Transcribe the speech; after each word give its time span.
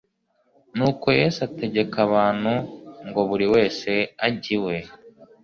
Nuko 0.75 1.07
Yesu 1.19 1.39
ategeka 1.47 1.95
abantu 2.07 2.53
ngo 3.07 3.19
buri 3.29 3.45
wese 3.53 3.91
ajye 4.27 4.51
iwe; 4.57 4.75